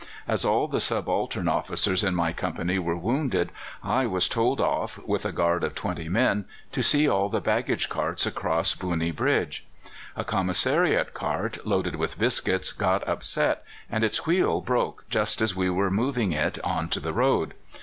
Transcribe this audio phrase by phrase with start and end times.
[0.27, 3.51] As all the subaltern officers in my company were wounded
[3.83, 7.87] I was told off, with a guard of twenty men, to see all the baggage
[7.87, 9.63] carts across Bunnee Bridge.
[10.15, 15.69] A commissariat cart, loaded with biscuits, got upset, and its wheel broke just as we
[15.69, 17.53] were moving it on to the road.